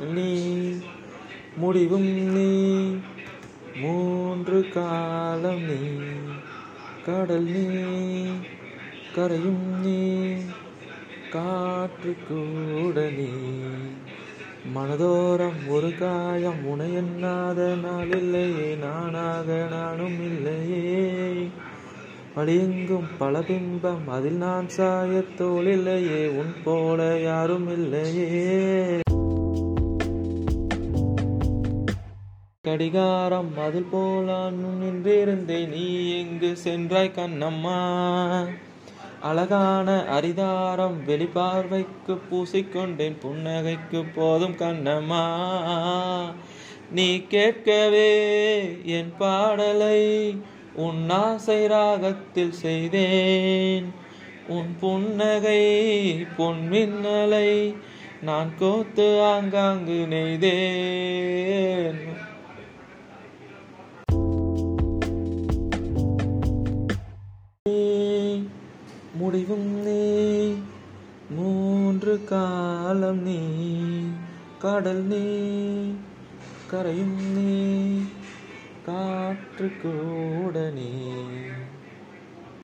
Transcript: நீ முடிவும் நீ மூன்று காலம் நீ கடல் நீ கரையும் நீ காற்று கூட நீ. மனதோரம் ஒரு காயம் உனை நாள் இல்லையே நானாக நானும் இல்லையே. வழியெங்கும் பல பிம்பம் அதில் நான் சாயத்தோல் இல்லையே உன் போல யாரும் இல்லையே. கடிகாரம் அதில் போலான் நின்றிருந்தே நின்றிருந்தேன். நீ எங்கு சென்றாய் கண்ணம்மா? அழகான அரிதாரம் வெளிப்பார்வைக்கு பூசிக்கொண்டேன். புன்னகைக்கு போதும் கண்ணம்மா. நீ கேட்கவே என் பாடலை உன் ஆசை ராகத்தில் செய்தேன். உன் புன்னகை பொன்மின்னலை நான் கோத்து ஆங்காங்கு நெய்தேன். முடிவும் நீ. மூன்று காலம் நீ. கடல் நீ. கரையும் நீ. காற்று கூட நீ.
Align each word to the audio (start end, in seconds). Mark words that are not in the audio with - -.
நீ 0.00 0.50
முடிவும் 1.56 2.34
நீ 2.34 3.00
மூன்று 3.80 4.70
காலம் 4.70 5.62
நீ 5.62 5.90
கடல் 7.06 7.44
நீ 7.44 7.66
கரையும் 9.16 9.80
நீ 9.82 10.42
காற்று 11.30 12.16
கூட 12.28 13.10
நீ. 13.10 13.30
மனதோரம் 14.74 15.68
ஒரு 15.68 15.94
காயம் 15.94 16.64
உனை 16.64 16.90
நாள் 17.76 18.10
இல்லையே 18.10 18.76
நானாக 18.76 19.68
நானும் 19.70 20.22
இல்லையே. 20.22 21.50
வழியெங்கும் 22.36 23.08
பல 23.18 23.38
பிம்பம் 23.40 24.08
அதில் 24.08 24.36
நான் 24.36 24.66
சாயத்தோல் 24.76 25.66
இல்லையே 25.66 26.28
உன் 26.28 26.54
போல 26.64 27.20
யாரும் 27.22 27.68
இல்லையே. 27.68 28.59
கடிகாரம் 32.68 33.58
அதில் 33.58 33.86
போலான் 33.92 34.54
நின்றிருந்தே 34.54 34.80
நின்றிருந்தேன். 34.82 35.68
நீ 35.68 36.18
எங்கு 36.18 36.56
சென்றாய் 36.56 37.12
கண்ணம்மா? 37.14 37.78
அழகான 39.20 40.04
அரிதாரம் 40.20 40.96
வெளிப்பார்வைக்கு 41.06 42.18
பூசிக்கொண்டேன். 42.30 43.16
புன்னகைக்கு 43.22 44.04
போதும் 44.14 44.52
கண்ணம்மா. 44.52 45.24
நீ 46.90 47.26
கேட்கவே 47.26 48.12
என் 48.84 49.12
பாடலை 49.18 50.36
உன் 50.74 51.10
ஆசை 51.10 51.66
ராகத்தில் 51.66 52.52
செய்தேன். 52.52 53.92
உன் 54.48 54.76
புன்னகை 54.80 55.64
பொன்மின்னலை 56.38 57.74
நான் 58.22 58.52
கோத்து 58.58 59.22
ஆங்காங்கு 59.22 60.06
நெய்தேன். 60.10 61.79
முடிவும் 69.14 69.82
நீ. 69.82 70.54
மூன்று 71.30 72.24
காலம் 72.24 73.22
நீ. 73.22 73.38
கடல் 74.58 75.02
நீ. 75.02 75.38
கரையும் 76.70 77.32
நீ. 77.32 78.02
காற்று 78.86 79.72
கூட 79.82 80.70
நீ. 80.70 81.08